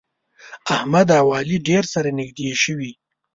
[0.75, 2.91] احمد او علي ډېر سره نږدې شوي.